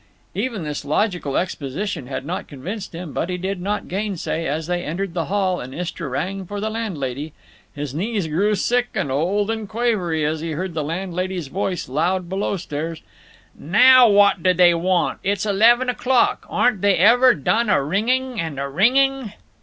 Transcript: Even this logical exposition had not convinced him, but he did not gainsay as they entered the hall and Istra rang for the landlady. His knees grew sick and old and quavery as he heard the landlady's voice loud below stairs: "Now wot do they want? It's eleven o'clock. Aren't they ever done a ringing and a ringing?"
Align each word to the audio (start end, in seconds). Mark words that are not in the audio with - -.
Even 0.33 0.63
this 0.63 0.83
logical 0.83 1.37
exposition 1.37 2.07
had 2.07 2.25
not 2.25 2.47
convinced 2.47 2.93
him, 2.95 3.13
but 3.13 3.29
he 3.29 3.37
did 3.37 3.61
not 3.61 3.87
gainsay 3.87 4.47
as 4.47 4.65
they 4.65 4.81
entered 4.83 5.13
the 5.13 5.25
hall 5.25 5.59
and 5.61 5.75
Istra 5.75 6.07
rang 6.07 6.47
for 6.47 6.59
the 6.59 6.71
landlady. 6.71 7.33
His 7.75 7.93
knees 7.93 8.25
grew 8.27 8.55
sick 8.55 8.87
and 8.95 9.11
old 9.11 9.51
and 9.51 9.69
quavery 9.69 10.25
as 10.25 10.39
he 10.39 10.53
heard 10.53 10.73
the 10.73 10.83
landlady's 10.83 11.49
voice 11.49 11.87
loud 11.87 12.27
below 12.29 12.57
stairs: 12.57 13.03
"Now 13.53 14.09
wot 14.09 14.41
do 14.41 14.55
they 14.55 14.73
want? 14.73 15.19
It's 15.21 15.45
eleven 15.45 15.87
o'clock. 15.87 16.47
Aren't 16.49 16.81
they 16.81 16.97
ever 16.97 17.35
done 17.35 17.69
a 17.69 17.83
ringing 17.83 18.39
and 18.41 18.59
a 18.59 18.67
ringing?" 18.67 19.33